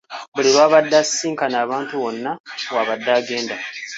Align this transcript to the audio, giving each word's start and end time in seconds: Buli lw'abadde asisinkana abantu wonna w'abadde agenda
Buli 0.35 0.49
lw'abadde 0.53 0.95
asisinkana 1.03 1.55
abantu 1.65 1.93
wonna 2.03 2.31
w'abadde 2.73 3.09
agenda 3.19 3.55